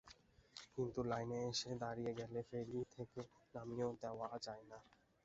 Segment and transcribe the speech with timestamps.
[0.73, 3.21] কিন্তু লাইনে এসে দাঁড়িয়ে গেলে ফেরি থেকে
[3.55, 4.77] নামিয়েও দেওয়া যায় না।